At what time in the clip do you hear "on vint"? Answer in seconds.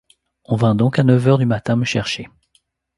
0.45-0.73